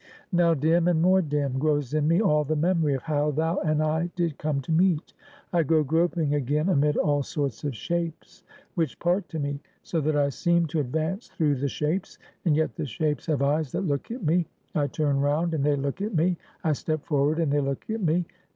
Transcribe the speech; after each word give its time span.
Now 0.31 0.55
dim, 0.55 0.87
and 0.87 0.99
more 0.99 1.21
dim, 1.21 1.59
grows 1.59 1.93
in 1.93 2.07
me 2.07 2.19
all 2.23 2.43
the 2.43 2.55
memory 2.55 2.95
of 2.95 3.03
how 3.03 3.29
thou 3.29 3.59
and 3.59 3.83
I 3.83 4.07
did 4.15 4.39
come 4.39 4.59
to 4.61 4.71
meet. 4.71 5.13
I 5.53 5.61
go 5.61 5.83
groping 5.83 6.33
again 6.33 6.69
amid 6.69 6.97
all 6.97 7.21
sorts 7.21 7.63
of 7.63 7.75
shapes, 7.75 8.41
which 8.73 8.97
part 8.97 9.29
to 9.29 9.37
me; 9.37 9.59
so 9.83 10.01
that 10.01 10.15
I 10.15 10.29
seem 10.29 10.65
to 10.69 10.79
advance 10.79 11.27
through 11.27 11.57
the 11.57 11.67
shapes; 11.69 12.17
and 12.45 12.55
yet 12.55 12.73
the 12.77 12.87
shapes 12.87 13.27
have 13.27 13.43
eyes 13.43 13.71
that 13.73 13.81
look 13.85 14.09
at 14.09 14.23
me. 14.23 14.47
I 14.73 14.87
turn 14.87 15.19
round, 15.21 15.53
and 15.53 15.63
they 15.63 15.75
look 15.75 16.01
at 16.01 16.15
me; 16.15 16.39
I 16.63 16.73
step 16.73 17.05
forward, 17.05 17.37
and 17.37 17.51
they 17.51 17.61
look 17.61 17.87
at 17.87 18.01
me. 18.01 18.25